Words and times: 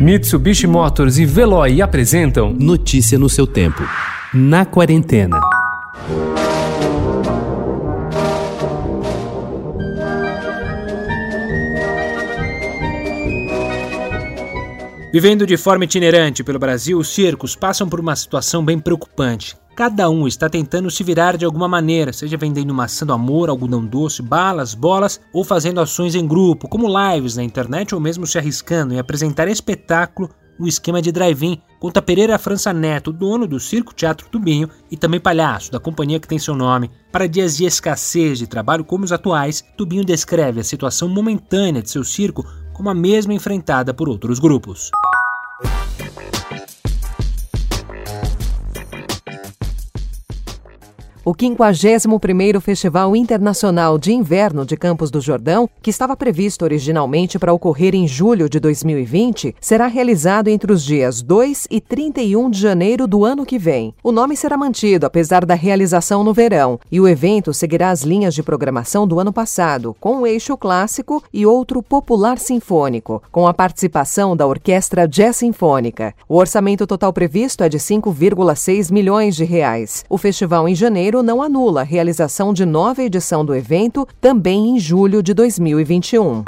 Mitsubishi 0.00 0.66
Motors 0.66 1.18
e 1.18 1.26
Veloy 1.26 1.82
apresentam 1.82 2.54
Notícia 2.58 3.18
no 3.18 3.28
seu 3.28 3.46
tempo. 3.46 3.82
Na 4.32 4.64
quarentena. 4.64 5.38
Vivendo 15.12 15.46
de 15.46 15.58
forma 15.58 15.84
itinerante 15.84 16.42
pelo 16.42 16.58
Brasil, 16.58 16.96
os 16.96 17.08
circos 17.08 17.54
passam 17.54 17.86
por 17.86 18.00
uma 18.00 18.16
situação 18.16 18.64
bem 18.64 18.78
preocupante. 18.78 19.59
Cada 19.74 20.10
um 20.10 20.26
está 20.26 20.48
tentando 20.48 20.90
se 20.90 21.02
virar 21.02 21.36
de 21.36 21.44
alguma 21.44 21.68
maneira, 21.68 22.12
seja 22.12 22.36
vendendo 22.36 22.74
maçã 22.74 23.06
do 23.06 23.12
amor, 23.12 23.48
algodão 23.48 23.84
doce, 23.84 24.20
balas, 24.20 24.74
bolas 24.74 25.20
ou 25.32 25.44
fazendo 25.44 25.80
ações 25.80 26.14
em 26.14 26.26
grupo, 26.26 26.68
como 26.68 26.88
lives 26.88 27.36
na 27.36 27.42
internet 27.42 27.94
ou 27.94 28.00
mesmo 28.00 28.26
se 28.26 28.36
arriscando 28.36 28.92
em 28.92 28.98
apresentar 28.98 29.48
espetáculo 29.48 30.28
no 30.58 30.68
esquema 30.68 31.00
de 31.00 31.10
drive-in. 31.10 31.62
Conta 31.78 32.02
Pereira 32.02 32.38
França 32.38 32.74
Neto, 32.74 33.10
dono 33.10 33.46
do 33.46 33.58
Circo 33.58 33.94
Teatro 33.94 34.28
Tubinho 34.28 34.68
e 34.90 34.96
também 34.96 35.18
palhaço 35.18 35.72
da 35.72 35.80
companhia 35.80 36.20
que 36.20 36.28
tem 36.28 36.38
seu 36.38 36.54
nome. 36.54 36.90
Para 37.10 37.26
dias 37.26 37.56
de 37.56 37.64
escassez 37.64 38.38
de 38.38 38.46
trabalho 38.46 38.84
como 38.84 39.04
os 39.04 39.12
atuais, 39.12 39.64
Tubinho 39.78 40.04
descreve 40.04 40.60
a 40.60 40.64
situação 40.64 41.08
momentânea 41.08 41.80
de 41.80 41.88
seu 41.88 42.04
circo 42.04 42.44
como 42.74 42.90
a 42.90 42.94
mesma 42.94 43.32
enfrentada 43.32 43.94
por 43.94 44.08
outros 44.08 44.38
grupos. 44.38 44.90
O 51.30 51.32
51º 51.32 52.60
Festival 52.60 53.14
Internacional 53.14 53.96
de 54.00 54.12
Inverno 54.12 54.66
de 54.66 54.76
Campos 54.76 55.12
do 55.12 55.20
Jordão, 55.20 55.70
que 55.80 55.88
estava 55.88 56.16
previsto 56.16 56.64
originalmente 56.64 57.38
para 57.38 57.52
ocorrer 57.52 57.94
em 57.94 58.08
julho 58.08 58.48
de 58.48 58.58
2020, 58.58 59.54
será 59.60 59.86
realizado 59.86 60.48
entre 60.48 60.72
os 60.72 60.84
dias 60.84 61.22
2 61.22 61.68
e 61.70 61.80
31 61.80 62.50
de 62.50 62.58
janeiro 62.58 63.06
do 63.06 63.24
ano 63.24 63.46
que 63.46 63.60
vem. 63.60 63.94
O 64.02 64.10
nome 64.10 64.36
será 64.36 64.56
mantido 64.56 65.06
apesar 65.06 65.46
da 65.46 65.54
realização 65.54 66.24
no 66.24 66.34
verão, 66.34 66.80
e 66.90 67.00
o 67.00 67.06
evento 67.06 67.54
seguirá 67.54 67.90
as 67.90 68.02
linhas 68.02 68.34
de 68.34 68.42
programação 68.42 69.06
do 69.06 69.20
ano 69.20 69.32
passado, 69.32 69.94
com 70.00 70.22
um 70.22 70.26
eixo 70.26 70.56
clássico 70.56 71.22
e 71.32 71.46
outro 71.46 71.80
popular 71.80 72.40
sinfônico, 72.40 73.22
com 73.30 73.46
a 73.46 73.54
participação 73.54 74.36
da 74.36 74.48
Orquestra 74.48 75.06
Jazz 75.06 75.36
Sinfônica. 75.36 76.12
O 76.28 76.38
orçamento 76.38 76.88
total 76.88 77.12
previsto 77.12 77.62
é 77.62 77.68
de 77.68 77.78
5,6 77.78 78.90
milhões 78.90 79.36
de 79.36 79.44
reais. 79.44 80.04
O 80.10 80.18
festival 80.18 80.68
em 80.68 80.74
janeiro 80.74 81.19
Não 81.22 81.42
anula 81.42 81.82
a 81.82 81.84
realização 81.84 82.52
de 82.52 82.64
nova 82.64 83.02
edição 83.02 83.44
do 83.44 83.54
evento, 83.54 84.06
também 84.20 84.70
em 84.70 84.80
julho 84.80 85.22
de 85.22 85.34
2021. 85.34 86.44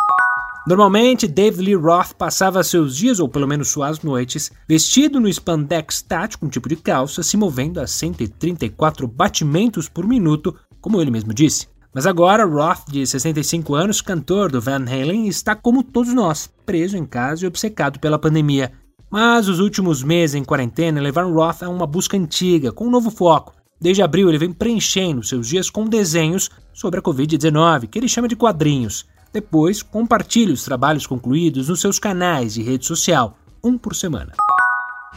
Normalmente, 0.67 1.27
David 1.27 1.63
Lee 1.63 1.75
Roth 1.75 2.15
passava 2.15 2.63
seus 2.63 2.97
dias, 2.97 3.19
ou 3.19 3.29
pelo 3.29 3.49
menos 3.49 3.69
suas 3.69 4.01
noites, 4.01 4.51
vestido 4.69 5.21
no 5.21 5.29
spandex 5.29 6.03
tático, 6.03 6.47
um 6.47 6.49
tipo 6.49 6.69
de 6.69 6.77
calça, 6.77 7.23
se 7.23 7.37
movendo 7.37 7.81
a 7.81 7.87
134 7.87 9.07
batimentos 9.09 9.89
por 9.89 10.07
minuto, 10.07 10.55
como 10.81 11.01
ele 11.01 11.11
mesmo 11.11 11.35
disse. 11.35 11.67
Mas 11.93 12.07
agora, 12.07 12.47
Roth, 12.47 12.89
de 12.89 13.07
65 13.07 13.75
anos, 13.75 14.01
cantor 14.01 14.51
do 14.51 14.61
Van 14.61 14.85
Halen, 14.85 15.27
está 15.27 15.55
como 15.55 15.83
todos 15.83 16.15
nós, 16.15 16.49
preso 16.65 16.97
em 16.97 17.05
casa 17.05 17.45
e 17.45 17.49
obcecado 17.49 17.99
pela 17.99 18.19
pandemia. 18.19 18.73
Mas 19.11 19.49
os 19.49 19.59
últimos 19.59 20.03
meses 20.03 20.35
em 20.35 20.45
quarentena 20.45 21.01
levaram 21.01 21.35
Roth 21.35 21.63
a 21.63 21.69
uma 21.69 21.87
busca 21.87 22.17
antiga, 22.17 22.73
com 22.73 22.87
um 22.87 22.91
novo 22.91 23.11
foco, 23.11 23.53
Desde 23.83 24.01
abril, 24.01 24.29
ele 24.29 24.39
vem 24.39 24.53
preenchendo 24.53 25.25
seus 25.25 25.49
dias 25.49 25.69
com 25.69 25.89
desenhos 25.89 26.49
sobre 26.73 27.01
a 27.01 27.03
Covid-19, 27.03 27.89
que 27.89 27.99
ele 27.99 28.09
chama 28.09 28.29
de 28.29 28.37
quadrinhos. 28.37 29.05
Depois, 29.33 29.83
compartilha 29.83 30.55
os 30.55 30.63
trabalhos 30.63 31.05
concluídos 31.05 31.69
nos 31.69 31.81
seus 31.81 31.99
canais 31.99 32.55
de 32.55 32.63
rede 32.63 32.87
social, 32.87 33.37
um 33.63 33.77
por 33.77 33.97
semana. 33.97 34.35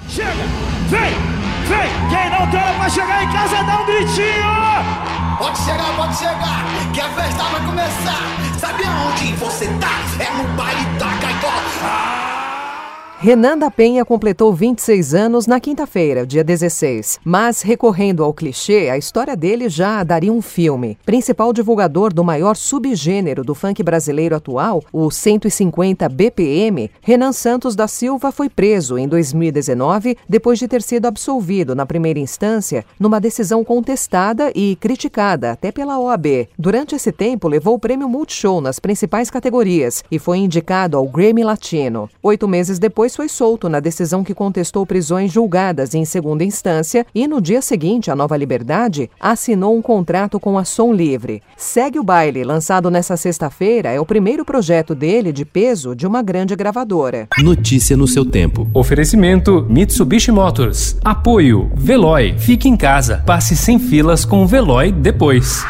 Chega! 0.10 0.32
Vem! 0.90 1.14
Vem! 1.68 1.92
Quem 2.10 2.30
não 2.32 2.50
tem 2.50 2.60
hora 2.60 2.74
pra 2.74 2.90
chegar 2.90 3.24
em 3.24 3.32
casa, 3.32 3.64
dá 3.64 3.82
um 3.82 3.86
gritinho! 3.86 5.38
Pode 5.38 5.60
chegar, 5.60 5.96
pode 5.96 6.18
chegar, 6.18 6.92
que 6.92 7.02
a 7.02 7.10
festa 7.10 7.44
vai 7.44 7.66
começar. 7.68 8.60
Sabe 8.60 8.84
aonde 8.84 9.34
você 9.34 9.68
tá? 9.80 10.00
É 10.20 10.42
no 10.42 10.58
baile 10.58 10.86
da 10.98 11.18
Caicó. 11.20 11.54
Ah! 11.84 12.15
Renan 13.18 13.58
da 13.58 13.72
Penha 13.72 14.04
completou 14.04 14.54
26 14.54 15.16
anos 15.16 15.48
na 15.48 15.58
quinta-feira, 15.60 16.28
dia 16.28 16.44
16. 16.44 17.20
Mas, 17.24 17.62
recorrendo 17.62 18.24
ao 18.24 18.34
clichê, 18.34 18.90
a 18.90 18.98
história 18.98 19.38
dele 19.38 19.70
já 19.70 20.04
daria 20.04 20.32
um 20.32 20.42
filme. 20.42 20.98
Principal 21.06 21.54
divulgador 21.54 22.14
do 22.14 22.26
maior 22.26 22.58
subgênero 22.58 23.44
do 23.44 23.56
funk 23.56 23.82
brasileiro 23.82 24.36
atual, 24.36 24.84
o 24.92 25.10
150 25.10 26.08
BPM, 26.10 26.92
Renan 27.02 27.32
Santos 27.32 27.74
da 27.74 27.88
Silva 27.88 28.34
foi 28.34 28.50
preso 28.50 28.98
em 28.98 29.08
2019 29.08 30.18
depois 30.28 30.60
de 30.60 30.68
ter 30.68 30.82
sido 30.82 31.06
absolvido 31.06 31.74
na 31.74 31.86
primeira 31.86 32.20
instância 32.20 32.86
numa 33.00 33.20
decisão 33.20 33.64
contestada 33.64 34.52
e 34.54 34.76
criticada 34.76 35.54
até 35.54 35.72
pela 35.72 35.98
OAB. 35.98 36.50
Durante 36.60 36.96
esse 36.96 37.14
tempo, 37.14 37.48
levou 37.48 37.76
o 37.76 37.80
prêmio 37.80 38.10
Multishow 38.10 38.60
nas 38.60 38.78
principais 38.78 39.32
categorias 39.32 40.04
e 40.12 40.20
foi 40.20 40.40
indicado 40.40 40.98
ao 40.98 41.08
Grammy 41.08 41.44
Latino. 41.44 42.10
Oito 42.22 42.46
meses 42.48 42.78
depois, 43.06 43.16
foi 43.16 43.30
solto 43.30 43.70
na 43.70 43.80
decisão 43.80 44.24
que 44.24 44.34
contestou 44.34 44.86
prisões 44.86 45.32
julgadas 45.32 45.94
em 45.94 46.04
segunda 46.06 46.44
instância 46.44 47.06
e, 47.14 47.28
no 47.28 47.40
dia 47.40 47.62
seguinte 47.62 48.10
à 48.10 48.16
nova 48.16 48.36
liberdade, 48.36 49.10
assinou 49.20 49.78
um 49.78 49.82
contrato 49.82 50.40
com 50.40 50.58
a 50.58 50.66
Som 50.66 50.92
Livre. 50.92 51.42
Segue 51.56 52.00
o 52.00 52.04
Baile, 52.04 52.44
lançado 52.44 52.90
nesta 52.90 53.16
sexta-feira, 53.16 53.90
é 53.90 54.00
o 54.00 54.06
primeiro 54.06 54.44
projeto 54.44 54.96
dele 54.96 55.32
de 55.32 55.46
peso 55.46 55.96
de 55.96 56.08
uma 56.08 56.24
grande 56.24 56.56
gravadora. 56.56 57.28
Notícia 57.38 57.96
no 57.96 58.08
seu 58.08 58.26
tempo. 58.26 58.68
Oferecimento 58.74 59.66
Mitsubishi 59.70 60.32
Motors. 60.32 60.98
Apoio 61.04 61.72
Veloy. 61.76 62.36
Fique 62.40 62.68
em 62.68 62.76
casa. 62.76 63.22
Passe 63.26 63.56
sem 63.56 63.78
filas 63.78 64.26
com 64.26 64.44
o 64.44 64.48
Veloy 64.48 64.92
depois. 64.92 65.64